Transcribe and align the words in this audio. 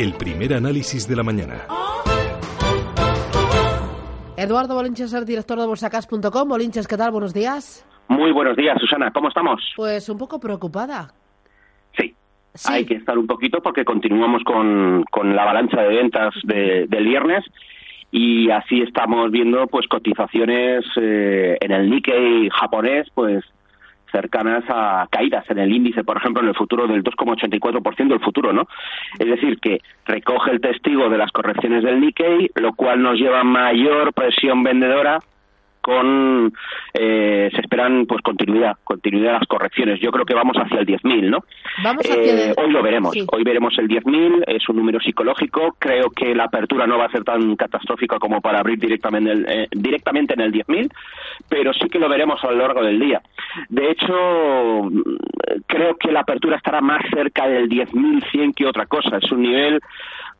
El 0.00 0.14
primer 0.14 0.54
análisis 0.54 1.06
de 1.06 1.14
la 1.14 1.22
mañana. 1.22 1.66
Eduardo 4.34 4.74
Bolinches, 4.74 5.12
el 5.12 5.26
director 5.26 5.58
de 5.58 5.66
bolsacas.com. 5.66 6.48
Bolinches, 6.48 6.88
¿qué 6.88 6.96
tal? 6.96 7.10
Buenos 7.10 7.34
días. 7.34 7.86
Muy 8.08 8.32
buenos 8.32 8.56
días, 8.56 8.78
Susana. 8.80 9.10
¿Cómo 9.10 9.28
estamos? 9.28 9.60
Pues 9.76 10.08
un 10.08 10.16
poco 10.16 10.40
preocupada. 10.40 11.12
Sí. 11.98 12.14
Hay 12.66 12.86
que 12.86 12.94
estar 12.94 13.18
un 13.18 13.26
poquito 13.26 13.60
porque 13.60 13.84
continuamos 13.84 14.42
con, 14.42 15.04
con 15.10 15.36
la 15.36 15.42
avalancha 15.42 15.82
de 15.82 15.88
ventas 15.88 16.32
de, 16.44 16.86
del 16.88 17.04
viernes 17.04 17.44
y 18.10 18.48
así 18.48 18.80
estamos 18.80 19.30
viendo 19.30 19.66
pues 19.66 19.86
cotizaciones 19.86 20.82
eh, 20.96 21.58
en 21.60 21.72
el 21.72 21.90
Nikkei 21.90 22.48
japonés 22.48 23.06
pues 23.14 23.44
cercanas 24.10 24.64
a 24.68 25.06
caídas 25.10 25.48
en 25.50 25.58
el 25.58 25.72
índice, 25.72 26.04
por 26.04 26.16
ejemplo, 26.16 26.42
en 26.42 26.48
el 26.48 26.54
futuro 26.54 26.86
del 26.86 27.02
2,84% 27.02 28.08
del 28.08 28.20
futuro, 28.20 28.52
¿no? 28.52 28.66
Es 29.18 29.26
decir, 29.26 29.58
que 29.58 29.80
recoge 30.06 30.50
el 30.50 30.60
testigo 30.60 31.08
de 31.08 31.18
las 31.18 31.32
correcciones 31.32 31.82
del 31.82 32.00
Nikkei, 32.00 32.50
lo 32.56 32.74
cual 32.74 33.02
nos 33.02 33.18
lleva 33.18 33.40
a 33.40 33.44
mayor 33.44 34.12
presión 34.12 34.62
vendedora 34.62 35.18
con 35.80 36.52
eh, 36.94 37.50
se 37.52 37.60
esperan 37.60 38.06
pues 38.06 38.22
continuidad 38.22 38.76
continuidad 38.84 39.32
de 39.32 39.38
las 39.38 39.48
correcciones. 39.48 40.00
Yo 40.00 40.10
creo 40.10 40.24
que 40.24 40.34
vamos 40.34 40.56
hacia 40.56 40.80
el 40.80 40.86
10.000 40.86 41.30
no 41.30 41.44
vamos 41.82 42.04
eh, 42.06 42.54
hoy 42.56 42.70
lo 42.70 42.82
veremos 42.82 43.16
hoy 43.32 43.44
veremos 43.44 43.78
el 43.78 43.88
10.000 43.88 44.44
es 44.46 44.68
un 44.68 44.76
número 44.76 45.00
psicológico. 45.00 45.76
Creo 45.78 46.10
que 46.10 46.34
la 46.34 46.44
apertura 46.44 46.86
no 46.86 46.98
va 46.98 47.06
a 47.06 47.10
ser 47.10 47.24
tan 47.24 47.56
catastrófica 47.56 48.18
como 48.18 48.40
para 48.40 48.60
abrir 48.60 48.78
directamente 48.78 49.30
el, 49.32 49.46
eh, 49.48 49.68
directamente 49.70 50.34
en 50.34 50.40
el 50.40 50.52
10.000 50.52 50.90
pero 51.48 51.72
sí 51.72 51.88
que 51.88 51.98
lo 51.98 52.08
veremos 52.08 52.42
a 52.44 52.50
lo 52.50 52.58
largo 52.58 52.82
del 52.82 52.98
día. 52.98 53.20
De 53.68 53.90
hecho 53.90 54.14
creo 55.66 55.96
que 55.96 56.12
la 56.12 56.20
apertura 56.20 56.56
estará 56.56 56.80
más 56.80 57.02
cerca 57.12 57.48
del 57.48 57.68
10.100 57.68 58.54
que 58.54 58.66
otra 58.66 58.86
cosa. 58.86 59.18
Es 59.18 59.30
un 59.32 59.42
nivel 59.42 59.80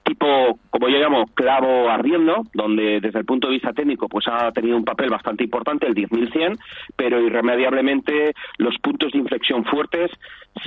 tipo, 0.02 0.58
como 0.70 0.88
yo 0.88 0.98
llamo, 0.98 1.27
clavo 1.34 1.88
ardiendo, 1.88 2.42
donde 2.52 3.00
desde 3.00 3.18
el 3.18 3.24
punto 3.24 3.46
de 3.46 3.55
vista 3.55 3.72
técnico 3.72 4.08
pues 4.08 4.27
ha 4.28 4.50
tenido 4.52 4.77
un 4.77 4.84
papel 4.84 5.11
bastante 5.11 5.30
importante 5.39 5.86
el 5.86 5.95
10.100, 5.95 6.59
pero 6.97 7.20
irremediablemente 7.20 8.33
los 8.59 8.77
puntos 8.78 9.12
de 9.12 9.19
inflexión 9.19 9.64
fuertes 9.64 10.11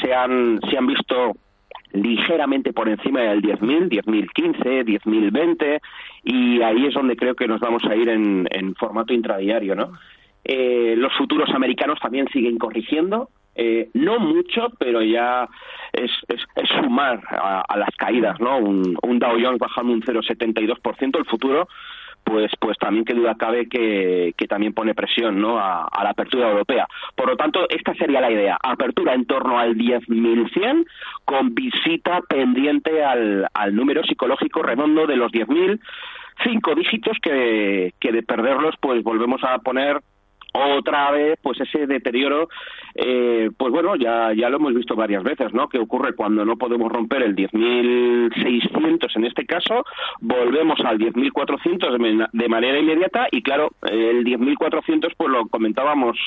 se 0.02 0.14
han, 0.14 0.60
se 0.70 0.78
han 0.78 0.88
visto 0.88 1.34
ligeramente 1.94 2.74
por 2.74 2.90
encima 2.90 3.22
del 3.22 3.42
10.000, 3.42 4.04
10.015, 4.04 4.84
10.020 4.84 5.80
y 6.24 6.62
ahí 6.62 6.88
es 6.88 6.94
donde 6.94 7.16
creo 7.16 7.36
que 7.36 7.48
nos 7.48 7.62
vamos 7.62 7.84
a 7.86 7.96
ir 7.96 8.10
en, 8.10 8.48
en 8.50 8.76
formato 8.76 9.14
intradiario, 9.14 9.76
¿no? 9.76 9.92
Eh, 10.44 10.96
los 10.98 11.14
futuros 11.14 11.50
americanos 11.52 12.00
también 12.02 12.28
siguen 12.34 12.58
corrigiendo, 12.58 13.30
eh, 13.56 13.90
no 13.94 14.20
mucho, 14.20 14.70
pero 14.80 15.02
ya 15.02 15.48
es, 15.94 16.12
es, 16.28 16.42
es 16.56 16.70
sumar 16.70 17.22
a, 17.30 17.62
a, 17.62 17.78
las 17.78 17.96
caídas, 17.96 18.40
¿no? 18.40 18.58
Un, 18.58 18.98
un 19.02 19.20
Dow 19.20 19.38
Jones 19.40 19.60
bajando 19.60 19.94
un 19.94 20.02
0,72%, 20.02 21.18
el 21.18 21.26
futuro, 21.26 21.68
pues, 22.24 22.52
pues 22.60 22.78
también 22.78 23.06
que 23.06 23.14
duda 23.14 23.36
cabe 23.36 23.68
que, 23.68 24.34
que 24.38 24.48
también 24.48 24.74
pone 24.74 24.96
presión, 24.96 25.40
¿no? 25.40 25.60
A, 25.60 25.88
la 26.04 26.10
apertura 26.10 26.50
europea. 26.50 26.88
Por 27.16 27.28
lo 27.28 27.38
tanto, 27.38 27.68
esta 27.70 27.94
sería 27.96 28.22
la 28.22 28.32
idea: 28.32 28.58
apertura 28.62 29.14
en 29.14 29.26
torno 29.26 29.60
al 29.60 29.76
10.100 29.76 30.86
con 31.26 31.54
visita 31.54 32.22
pendiente 32.28 33.04
al, 33.04 33.48
al 33.54 33.76
número 33.76 34.04
psicológico 34.04 34.62
redondo 34.62 35.08
de 35.08 35.18
los 35.18 35.32
10.000 35.32 35.80
cinco 36.44 36.74
dígitos 36.74 37.16
que, 37.22 37.94
que 38.00 38.12
de 38.12 38.24
perderlos 38.24 38.76
pues 38.82 39.04
volvemos 39.04 39.44
a 39.44 39.60
poner 39.60 40.02
otra 40.54 41.12
vez 41.12 41.40
pues 41.42 41.60
ese 41.62 41.88
deterioro 41.88 42.48
eh, 42.96 43.50
pues 43.58 43.72
bueno 43.72 43.96
ya 43.96 44.34
ya 44.34 44.50
lo 44.50 44.58
hemos 44.58 44.74
visto 44.74 44.96
varias 44.96 45.24
veces 45.24 45.54
no 45.54 45.68
que 45.68 45.80
ocurre 45.80 46.16
cuando 46.16 46.46
no 46.46 46.58
podemos 46.58 46.92
romper 46.92 47.24
el 47.24 47.36
10.600 47.36 49.16
en 49.16 49.26
este 49.26 49.46
caso 49.46 49.84
volvemos 50.22 50.80
al 50.82 51.00
10.400 51.00 52.30
de 52.32 52.50
manera 52.50 52.80
inmediata 52.80 53.28
y 53.32 53.42
claro 53.42 53.72
el 53.82 54.24
10.400 54.24 55.14
pues 55.18 55.30
lo 55.30 55.48
comentábamos 55.48 56.18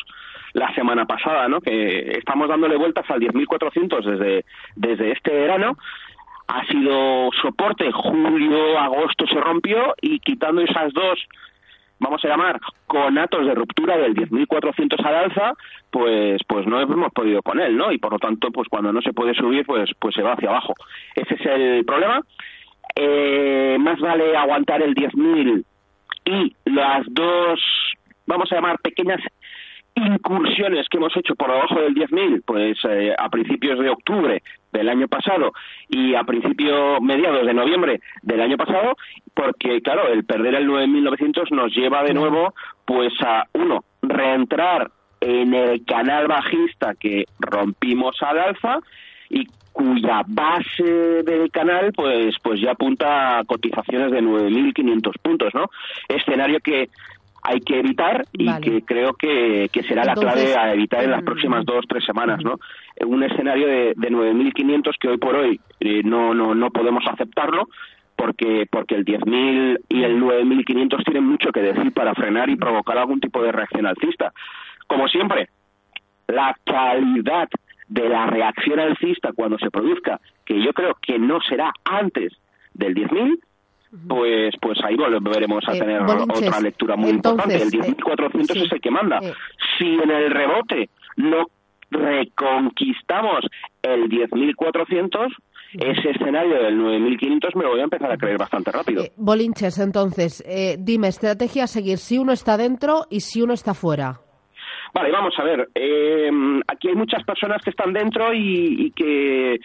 la 0.54 0.74
semana 0.74 1.06
pasada 1.06 1.48
no 1.48 1.60
que 1.60 2.18
estamos 2.18 2.48
dándole 2.48 2.76
vueltas 2.76 3.08
al 3.10 3.20
10.400 3.20 4.04
desde 4.04 4.44
desde 4.74 5.12
este 5.12 5.30
verano. 5.32 5.76
Ha 6.48 6.64
sido 6.66 7.30
soporte 7.42 7.90
julio 7.90 8.78
agosto 8.78 9.26
se 9.26 9.40
rompió 9.40 9.94
y 10.00 10.20
quitando 10.20 10.60
esas 10.62 10.92
dos 10.92 11.18
vamos 11.98 12.24
a 12.24 12.28
llamar 12.28 12.60
conatos 12.86 13.46
de 13.46 13.54
ruptura 13.54 13.96
del 13.96 14.14
10.400 14.14 15.04
al 15.04 15.14
alza, 15.14 15.52
pues 15.90 16.40
pues 16.46 16.66
no 16.66 16.80
hemos 16.80 17.12
podido 17.12 17.42
con 17.42 17.60
él, 17.60 17.76
¿no? 17.76 17.92
Y 17.92 17.98
por 17.98 18.12
lo 18.12 18.18
tanto, 18.18 18.50
pues 18.50 18.68
cuando 18.68 18.92
no 18.92 19.02
se 19.02 19.12
puede 19.12 19.34
subir, 19.34 19.64
pues 19.66 19.90
pues 19.98 20.14
se 20.14 20.22
va 20.22 20.32
hacia 20.32 20.50
abajo. 20.50 20.74
Ese 21.14 21.34
es 21.34 21.46
el 21.46 21.84
problema. 21.84 22.20
Eh, 22.94 23.76
más 23.78 23.98
vale 24.00 24.36
aguantar 24.36 24.82
el 24.82 24.94
10.000 24.94 25.64
y 26.24 26.56
las 26.64 27.04
dos, 27.10 27.60
vamos 28.26 28.50
a 28.50 28.56
llamar 28.56 28.78
pequeñas 28.78 29.20
incursiones 29.96 30.86
que 30.88 30.98
hemos 30.98 31.16
hecho 31.16 31.34
por 31.34 31.50
debajo 31.50 31.80
del 31.80 31.94
10.000, 31.94 32.42
pues 32.44 32.78
eh, 32.84 33.14
a 33.18 33.28
principios 33.30 33.78
de 33.78 33.88
octubre 33.88 34.42
del 34.72 34.88
año 34.90 35.08
pasado 35.08 35.52
y 35.88 36.14
a 36.14 36.22
principios 36.24 37.00
mediados 37.00 37.46
de 37.46 37.54
noviembre 37.54 38.00
del 38.22 38.42
año 38.42 38.58
pasado, 38.58 38.96
porque 39.32 39.80
claro, 39.80 40.08
el 40.08 40.24
perder 40.24 40.54
el 40.56 40.68
9.900 40.68 41.50
nos 41.50 41.74
lleva 41.74 42.02
de 42.02 42.12
nuevo 42.12 42.54
pues 42.84 43.12
a 43.22 43.44
uno 43.54 43.84
reentrar 44.02 44.90
en 45.20 45.54
el 45.54 45.84
canal 45.86 46.28
bajista 46.28 46.94
que 46.94 47.24
rompimos 47.38 48.16
al 48.22 48.38
alza 48.38 48.78
y 49.30 49.46
cuya 49.72 50.22
base 50.26 51.22
del 51.22 51.50
canal 51.50 51.92
pues 51.94 52.36
pues 52.42 52.60
ya 52.60 52.72
apunta 52.72 53.38
a 53.38 53.44
cotizaciones 53.44 54.10
de 54.10 54.22
9.500 54.22 55.12
puntos, 55.22 55.54
¿no? 55.54 55.70
Escenario 56.08 56.60
que 56.60 56.90
hay 57.46 57.60
que 57.60 57.78
evitar 57.78 58.24
y 58.32 58.46
vale. 58.46 58.60
que 58.60 58.82
creo 58.82 59.14
que, 59.14 59.68
que 59.72 59.82
será 59.84 60.02
Entonces, 60.02 60.24
la 60.24 60.32
clave 60.32 60.56
a 60.56 60.74
evitar 60.74 61.04
en 61.04 61.12
las 61.12 61.22
próximas 61.22 61.64
dos 61.64 61.84
tres 61.88 62.04
semanas 62.04 62.42
no 62.42 62.58
un 63.06 63.22
escenario 63.22 63.66
de, 63.66 63.92
de 63.96 64.10
9.500 64.10 64.92
que 64.98 65.08
hoy 65.08 65.18
por 65.18 65.36
hoy 65.36 65.60
eh, 65.80 66.02
no 66.04 66.34
no 66.34 66.54
no 66.54 66.70
podemos 66.70 67.04
aceptarlo 67.06 67.68
porque 68.16 68.66
porque 68.70 68.96
el 68.96 69.04
10.000 69.04 69.80
y 69.88 70.02
el 70.02 70.20
9.500 70.20 71.04
tienen 71.04 71.24
mucho 71.24 71.52
que 71.52 71.62
decir 71.62 71.92
para 71.92 72.14
frenar 72.14 72.50
y 72.50 72.56
provocar 72.56 72.98
algún 72.98 73.20
tipo 73.20 73.42
de 73.42 73.52
reacción 73.52 73.86
alcista. 73.86 74.32
Como 74.86 75.06
siempre 75.06 75.48
la 76.26 76.56
calidad 76.64 77.48
de 77.88 78.08
la 78.08 78.26
reacción 78.26 78.80
alcista 78.80 79.32
cuando 79.32 79.58
se 79.58 79.70
produzca 79.70 80.20
que 80.44 80.60
yo 80.60 80.72
creo 80.72 80.96
que 81.00 81.18
no 81.18 81.40
será 81.40 81.72
antes 81.84 82.32
del 82.74 82.94
10.000 82.94 83.38
pues 84.08 84.54
pues 84.60 84.78
ahí 84.84 84.96
volveremos 84.96 85.62
a 85.68 85.72
tener 85.72 86.02
eh, 86.02 86.24
otra 86.28 86.60
lectura 86.60 86.96
muy 86.96 87.10
entonces, 87.10 87.62
importante. 87.64 87.88
El 87.88 87.96
10.400 87.96 88.52
sí, 88.52 88.64
es 88.64 88.72
el 88.72 88.80
que 88.80 88.90
manda. 88.90 89.18
eh. 89.22 89.32
Si 89.78 89.84
en 89.86 90.10
el 90.10 90.30
rebote 90.30 90.88
no 91.16 91.46
reconquistamos 91.90 93.40
el 93.82 94.08
10.400, 94.08 95.28
ese 95.74 96.10
escenario 96.10 96.62
del 96.62 96.78
9.500 96.78 97.54
me 97.54 97.64
lo 97.64 97.70
voy 97.70 97.80
a 97.80 97.84
empezar 97.84 98.10
a 98.10 98.16
creer 98.16 98.38
bastante 98.38 98.72
rápido. 98.72 99.02
Eh, 99.04 99.12
Bolinches, 99.16 99.78
entonces, 99.78 100.42
eh, 100.46 100.76
dime, 100.78 101.08
estrategia 101.08 101.64
a 101.64 101.66
seguir 101.66 101.98
si 101.98 102.18
uno 102.18 102.32
está 102.32 102.56
dentro 102.56 103.06
y 103.10 103.20
si 103.20 103.42
uno 103.42 103.52
está 103.52 103.74
fuera. 103.74 104.20
Vale, 104.94 105.10
vamos 105.12 105.34
a 105.38 105.44
ver. 105.44 105.68
Eh, 105.74 106.30
aquí 106.68 106.88
hay 106.88 106.94
muchas 106.94 107.22
personas 107.24 107.60
que 107.62 107.70
están 107.70 107.92
dentro 107.92 108.32
y, 108.32 108.86
y 108.86 108.90
que 108.92 109.58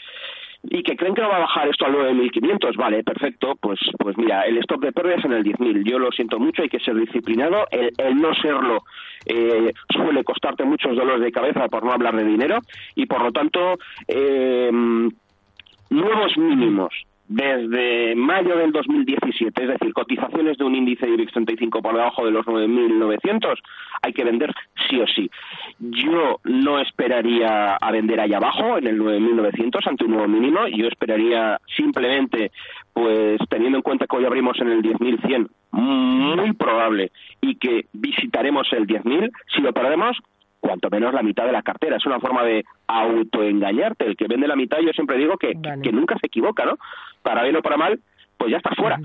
y 0.63 0.83
que 0.83 0.95
creen 0.95 1.15
que 1.15 1.21
no 1.21 1.29
va 1.29 1.37
a 1.37 1.41
bajar 1.41 1.67
esto 1.67 1.85
al 1.85 1.93
9.500, 1.93 2.75
vale, 2.77 3.03
perfecto, 3.03 3.55
pues 3.59 3.79
pues 3.97 4.17
mira, 4.17 4.43
el 4.43 4.57
stop 4.59 4.81
de 4.81 4.91
pérdidas 4.91 5.25
en 5.25 5.33
el 5.33 5.43
10.000, 5.43 5.89
yo 5.89 5.97
lo 5.97 6.11
siento 6.11 6.39
mucho, 6.39 6.61
hay 6.61 6.69
que 6.69 6.79
ser 6.79 6.95
disciplinado, 6.95 7.65
el, 7.71 7.91
el 7.97 8.15
no 8.15 8.33
serlo 8.35 8.83
eh, 9.25 9.73
suele 9.93 10.23
costarte 10.23 10.63
muchos 10.63 10.95
dolores 10.95 11.21
de 11.21 11.31
cabeza 11.31 11.67
por 11.67 11.83
no 11.83 11.91
hablar 11.91 12.15
de 12.15 12.23
dinero 12.23 12.59
y 12.95 13.05
por 13.05 13.23
lo 13.23 13.31
tanto 13.31 13.77
eh, 14.07 14.71
nuevos 15.89 16.37
mínimos 16.37 16.93
desde 17.31 18.13
mayo 18.13 18.57
del 18.57 18.73
2017, 18.73 19.63
es 19.63 19.69
decir, 19.69 19.93
cotizaciones 19.93 20.57
de 20.57 20.65
un 20.65 20.75
índice 20.75 21.05
de 21.05 21.13
IBEX 21.13 21.31
35 21.31 21.81
por 21.81 21.95
debajo 21.95 22.25
de 22.25 22.31
los 22.31 22.45
9.900, 22.45 23.55
hay 24.01 24.11
que 24.11 24.25
vender 24.25 24.53
sí 24.89 24.99
o 24.99 25.07
sí. 25.07 25.31
Yo 25.79 26.41
no 26.43 26.79
esperaría 26.81 27.75
a 27.75 27.91
vender 27.91 28.19
allá 28.19 28.35
abajo, 28.35 28.77
en 28.77 28.87
el 28.87 28.99
9.900, 28.99 29.87
ante 29.87 30.03
un 30.03 30.11
nuevo 30.11 30.27
mínimo. 30.27 30.67
Yo 30.67 30.87
esperaría 30.87 31.57
simplemente, 31.73 32.51
pues 32.91 33.39
teniendo 33.49 33.77
en 33.77 33.83
cuenta 33.83 34.07
que 34.07 34.17
hoy 34.17 34.25
abrimos 34.25 34.59
en 34.59 34.67
el 34.67 34.81
10.100, 34.81 35.47
muy 35.71 36.51
probable, 36.51 37.13
y 37.39 37.55
que 37.55 37.85
visitaremos 37.93 38.67
el 38.73 38.85
10.000, 38.85 39.31
si 39.55 39.61
lo 39.61 39.71
perdemos, 39.71 40.17
cuanto 40.61 40.89
menos 40.89 41.13
la 41.13 41.23
mitad 41.23 41.45
de 41.45 41.51
la 41.51 41.63
cartera. 41.63 41.97
Es 41.97 42.05
una 42.05 42.19
forma 42.19 42.43
de 42.43 42.63
autoengañarte. 42.87 44.05
El 44.05 44.15
que 44.15 44.27
vende 44.27 44.47
la 44.47 44.55
mitad, 44.55 44.77
yo 44.79 44.93
siempre 44.93 45.17
digo 45.17 45.37
que, 45.37 45.53
que, 45.83 45.91
nunca 45.91 46.17
se 46.19 46.27
equivoca, 46.27 46.63
¿no? 46.63 46.77
Para 47.21 47.43
bien 47.43 47.55
o 47.55 47.61
para 47.61 47.77
mal, 47.77 47.99
pues 48.37 48.51
ya 48.51 48.57
está 48.57 48.73
fuera. 48.75 48.99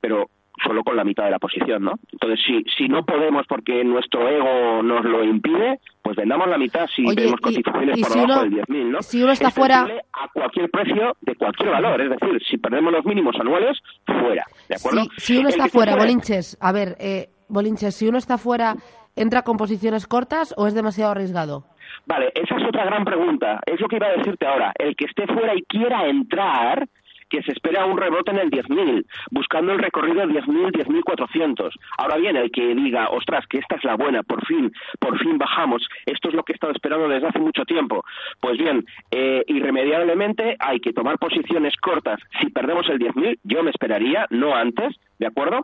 Pero 0.00 0.28
solo 0.62 0.84
con 0.84 0.96
la 0.96 1.04
mitad 1.04 1.24
de 1.24 1.30
la 1.30 1.38
posición, 1.38 1.82
¿no? 1.82 1.94
Entonces, 2.12 2.40
si, 2.46 2.62
si 2.76 2.88
no 2.88 3.04
podemos 3.04 3.46
porque 3.46 3.82
nuestro 3.84 4.28
ego 4.28 4.82
nos 4.82 5.04
lo 5.04 5.24
impide, 5.24 5.80
pues 6.02 6.16
vendamos 6.16 6.48
la 6.48 6.58
mitad 6.58 6.86
si 6.94 7.04
tenemos 7.14 7.40
cotizaciones 7.40 8.00
por 8.00 8.14
debajo 8.14 8.42
del 8.42 8.52
10.000, 8.52 8.84
¿no? 8.90 9.02
Si 9.02 9.22
uno 9.22 9.32
está 9.32 9.50
fuera... 9.50 9.86
A 10.12 10.28
cualquier 10.28 10.70
precio 10.70 11.16
de 11.20 11.34
cualquier 11.34 11.70
valor, 11.70 12.00
es 12.00 12.10
decir, 12.10 12.40
si 12.48 12.58
perdemos 12.58 12.92
los 12.92 13.04
mínimos 13.04 13.34
anuales, 13.40 13.78
fuera, 14.06 14.44
¿de 14.68 14.76
acuerdo? 14.76 15.04
Si, 15.16 15.38
uno 15.38 15.48
está 15.48 15.68
fuera, 15.68 15.96
Bolinches, 15.96 16.56
a 16.60 16.70
ver, 16.70 16.96
eh, 17.00 17.28
Bolinches, 17.48 17.94
si 17.94 18.08
uno 18.08 18.18
está 18.18 18.38
fuera, 18.38 18.76
¿entra 19.16 19.42
con 19.42 19.56
posiciones 19.56 20.06
cortas 20.06 20.54
o 20.56 20.66
es 20.66 20.74
demasiado 20.74 21.10
arriesgado? 21.10 21.64
Vale, 22.06 22.32
esa 22.34 22.56
es 22.56 22.62
otra 22.66 22.84
gran 22.84 23.04
pregunta. 23.04 23.60
Es 23.66 23.80
lo 23.80 23.88
que 23.88 23.96
iba 23.96 24.06
a 24.06 24.16
decirte 24.16 24.46
ahora. 24.46 24.72
El 24.78 24.96
que 24.96 25.06
esté 25.06 25.26
fuera 25.26 25.54
y 25.54 25.62
quiera 25.62 26.06
entrar, 26.08 26.88
que 27.32 27.42
se 27.42 27.52
espera 27.52 27.86
un 27.86 27.96
rebote 27.96 28.30
en 28.30 28.38
el 28.38 28.50
10.000, 28.50 29.06
buscando 29.30 29.72
el 29.72 29.78
recorrido 29.78 30.20
del 30.20 30.32
10.000, 30.32 30.70
10.400. 30.70 31.70
Ahora 31.96 32.18
bien, 32.18 32.36
el 32.36 32.50
que 32.50 32.74
diga, 32.74 33.08
ostras, 33.08 33.46
que 33.46 33.56
esta 33.56 33.76
es 33.76 33.84
la 33.84 33.96
buena, 33.96 34.22
por 34.22 34.44
fin, 34.44 34.70
por 35.00 35.18
fin 35.18 35.38
bajamos, 35.38 35.88
esto 36.04 36.28
es 36.28 36.34
lo 36.34 36.42
que 36.42 36.52
he 36.52 36.56
estado 36.56 36.74
esperando 36.74 37.08
desde 37.08 37.28
hace 37.28 37.38
mucho 37.38 37.64
tiempo. 37.64 38.04
Pues 38.38 38.58
bien, 38.58 38.84
eh, 39.10 39.42
irremediablemente 39.46 40.56
hay 40.58 40.78
que 40.80 40.92
tomar 40.92 41.18
posiciones 41.18 41.74
cortas. 41.78 42.20
Si 42.38 42.50
perdemos 42.50 42.86
el 42.90 42.98
10.000, 42.98 43.38
yo 43.44 43.62
me 43.62 43.70
esperaría, 43.70 44.26
no 44.28 44.54
antes, 44.54 44.94
¿de 45.18 45.26
acuerdo? 45.26 45.62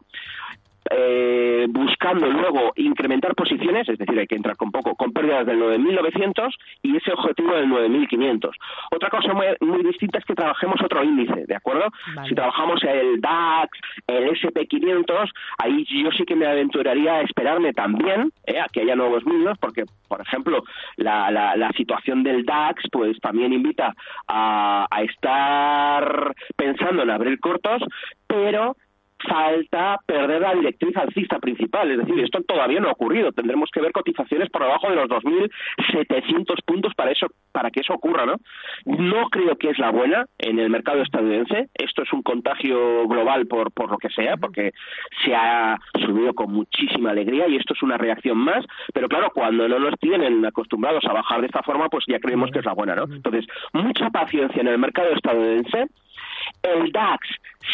Eh, 0.90 1.66
buscando 1.68 2.26
luego 2.26 2.72
incrementar 2.76 3.34
posiciones, 3.34 3.88
es 3.88 3.98
decir, 3.98 4.18
hay 4.18 4.26
que 4.26 4.36
entrar 4.36 4.56
con 4.56 4.70
poco, 4.70 4.94
con 4.94 5.12
pérdidas 5.12 5.46
del 5.46 5.60
9.900 5.60 6.50
y 6.82 6.96
ese 6.96 7.12
objetivo 7.12 7.52
del 7.52 7.68
9.500. 7.68 8.50
Otra 8.90 9.10
cosa 9.10 9.32
muy, 9.34 9.46
muy, 9.60 9.82
distinta 9.82 10.18
es 10.18 10.24
que 10.24 10.34
trabajemos 10.34 10.80
otro 10.82 11.02
índice, 11.02 11.46
¿de 11.46 11.54
acuerdo? 11.54 11.86
Si 12.28 12.34
trabajamos 12.34 12.82
el 12.84 13.20
DAX, 13.20 13.78
el 14.06 14.30
SP500, 14.30 15.30
ahí 15.58 15.84
yo 16.02 16.10
sí 16.12 16.24
que 16.24 16.36
me 16.36 16.46
aventuraría 16.46 17.14
a 17.14 17.22
esperarme 17.22 17.72
también 17.72 18.32
eh, 18.46 18.60
a 18.60 18.66
que 18.72 18.82
haya 18.82 18.96
nuevos 18.96 19.24
mínimos, 19.24 19.58
porque, 19.58 19.84
por 20.08 20.20
ejemplo, 20.20 20.62
la, 20.96 21.30
la, 21.30 21.56
la, 21.56 21.70
situación 21.72 22.22
del 22.22 22.44
DAX 22.44 22.82
pues 22.90 23.18
también 23.20 23.52
invita 23.52 23.94
a, 24.26 24.86
a 24.90 25.02
estar 25.02 26.34
pensando 26.56 27.02
en 27.02 27.10
abrir 27.10 27.38
cortos, 27.40 27.82
pero 28.26 28.76
falta 29.26 29.98
perder 30.06 30.40
la 30.40 30.54
directriz 30.54 30.96
alcista 30.96 31.38
principal. 31.38 31.90
Es 31.90 31.98
decir, 31.98 32.18
esto 32.20 32.42
todavía 32.42 32.80
no 32.80 32.88
ha 32.88 32.92
ocurrido. 32.92 33.32
Tendremos 33.32 33.70
que 33.72 33.80
ver 33.80 33.92
cotizaciones 33.92 34.48
por 34.50 34.62
debajo 34.62 34.88
de 34.88 34.96
los 34.96 35.08
2.700 35.08 36.64
puntos 36.64 36.94
para, 36.94 37.10
eso, 37.10 37.26
para 37.52 37.70
que 37.70 37.80
eso 37.80 37.94
ocurra. 37.94 38.26
¿no? 38.26 38.36
no 38.84 39.28
creo 39.30 39.56
que 39.56 39.70
es 39.70 39.78
la 39.78 39.90
buena 39.90 40.26
en 40.38 40.58
el 40.58 40.70
mercado 40.70 41.02
estadounidense. 41.02 41.68
Esto 41.74 42.02
es 42.02 42.12
un 42.12 42.22
contagio 42.22 43.06
global 43.08 43.46
por, 43.46 43.72
por 43.72 43.90
lo 43.90 43.98
que 43.98 44.10
sea, 44.10 44.36
porque 44.36 44.72
se 45.24 45.34
ha 45.34 45.78
subido 45.94 46.34
con 46.34 46.52
muchísima 46.52 47.10
alegría 47.10 47.48
y 47.48 47.56
esto 47.56 47.74
es 47.74 47.82
una 47.82 47.96
reacción 47.96 48.38
más. 48.38 48.64
Pero 48.92 49.08
claro, 49.08 49.30
cuando 49.34 49.68
no 49.68 49.78
nos 49.78 49.98
tienen 49.98 50.44
acostumbrados 50.44 51.04
a 51.06 51.12
bajar 51.12 51.40
de 51.40 51.46
esta 51.46 51.62
forma, 51.62 51.88
pues 51.88 52.04
ya 52.06 52.20
creemos 52.20 52.50
que 52.50 52.60
es 52.60 52.64
la 52.64 52.74
buena. 52.74 52.94
¿no? 52.94 53.04
Entonces, 53.04 53.46
mucha 53.72 54.10
paciencia 54.10 54.60
en 54.60 54.68
el 54.68 54.78
mercado 54.78 55.10
estadounidense 55.10 55.86
el 56.62 56.92
DAX 56.92 57.28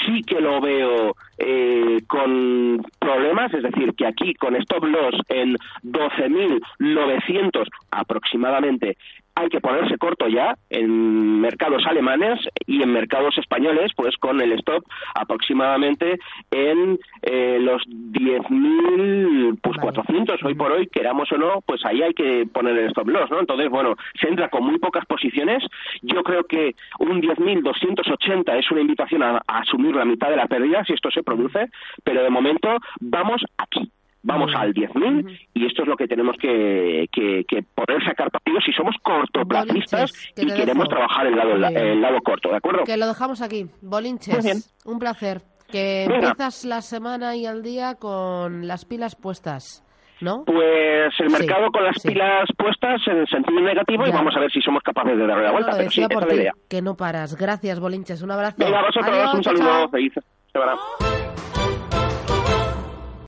sí 0.05 0.22
que 0.22 0.40
lo 0.40 0.61
veo 0.61 1.14
eh, 1.38 2.00
con 2.06 2.82
problemas, 2.99 3.52
es 3.55 3.62
decir, 3.62 3.94
que 3.94 4.06
aquí 4.06 4.34
con 4.34 4.56
stop 4.56 4.84
loss 4.84 5.14
en 5.28 5.56
12.900 5.82 7.69
aproximadamente 7.90 8.96
hay 9.34 9.48
que 9.48 9.60
ponerse 9.60 9.98
corto 9.98 10.28
ya 10.28 10.56
en 10.70 11.40
mercados 11.40 11.84
alemanes 11.86 12.40
y 12.66 12.82
en 12.82 12.92
mercados 12.92 13.36
españoles, 13.38 13.92
pues 13.96 14.16
con 14.16 14.40
el 14.40 14.52
stop 14.52 14.84
aproximadamente 15.14 16.19
en 16.50 16.98
eh, 17.22 17.58
los 17.60 17.82
10.000, 17.86 19.58
pues 19.60 19.76
400 19.78 20.42
hoy 20.42 20.54
por 20.54 20.72
hoy, 20.72 20.86
queramos 20.86 21.31
o 21.32 21.38
no, 21.38 21.60
pues 21.66 21.84
ahí 21.84 22.02
hay 22.02 22.14
que 22.14 22.46
poner 22.52 22.76
el 22.78 22.88
stop 22.88 23.08
loss, 23.08 23.31
¿no? 23.31 23.40
Entonces, 23.40 23.69
bueno, 23.70 23.94
se 24.20 24.28
entra 24.28 24.48
con 24.48 24.64
muy 24.64 24.78
pocas 24.78 25.04
posiciones. 25.06 25.64
Yo 26.02 26.22
creo 26.22 26.44
que 26.44 26.75
un 27.00 27.20
10.280 27.20 28.58
es 28.58 28.70
una 28.70 28.81
invitación 28.81 29.22
a 29.22 29.42
asumir 29.46 29.94
la 29.96 30.04
mitad 30.04 30.31
de 30.31 30.36
la 30.36 30.46
pérdida 30.46 30.84
si 30.84 30.92
esto 30.92 31.10
se 31.10 31.22
produce, 31.22 31.69
pero 32.04 32.22
de 32.22 32.31
momento 32.31 32.76
vamos 33.00 33.42
aquí 33.58 33.90
vamos 34.24 34.50
al 34.56 34.74
10.000 34.74 35.48
y 35.54 35.66
esto 35.66 35.82
es 35.82 35.88
lo 35.88 35.96
que 35.96 36.08
tenemos 36.08 36.36
que, 36.40 37.08
que, 37.12 37.44
que 37.46 37.62
poder 37.62 38.02
sacar 38.04 38.30
partidos 38.30 38.64
si 38.64 38.72
somos 38.72 38.96
cortoplacistas 39.02 40.12
y 40.36 40.46
queremos 40.46 40.88
trabajar 40.88 41.26
el 41.26 41.36
lado, 41.36 41.54
el 41.54 42.00
lado 42.00 42.18
corto, 42.22 42.48
¿de 42.48 42.56
acuerdo? 42.56 42.84
Que 42.84 42.96
lo 42.96 43.06
dejamos 43.06 43.42
aquí. 43.42 43.66
Bolinches, 43.82 44.74
un 44.84 44.98
placer. 44.98 45.42
Que 45.70 46.04
empiezas 46.04 46.64
la 46.64 46.82
semana 46.82 47.36
y 47.36 47.46
el 47.46 47.62
día 47.62 47.94
con 47.94 48.66
las 48.66 48.84
pilas 48.84 49.16
puestas. 49.16 49.82
¿No? 50.20 50.44
Pues 50.44 51.12
el 51.18 51.28
mercado 51.28 51.70
con 51.72 51.84
las 51.84 52.00
pilas 52.00 52.48
puestas 52.56 53.00
en 53.08 53.26
sentido 53.26 53.60
negativo 53.60 54.06
y 54.06 54.10
vamos 54.12 54.34
a 54.36 54.40
ver 54.40 54.50
si 54.50 54.60
somos 54.62 54.82
capaces 54.82 55.18
de 55.18 55.26
darle 55.26 55.44
la 55.44 55.52
vuelta. 55.52 55.72
pero 55.76 55.90
sí, 55.90 56.02
esa 56.02 56.18
es 56.20 56.26
la 56.26 56.34
idea. 56.34 56.52
Que 56.68 56.80
no 56.80 56.96
paras. 56.96 57.34
Gracias, 57.36 57.80
Bolinches. 57.80 58.22
Un 58.22 58.30
abrazo. 58.30 58.56
Venga, 58.58 58.80
vosotros, 58.82 59.34
un 59.34 59.44
saludo. 59.44 59.88
Feliz 59.90 60.14
semana. 60.52 60.76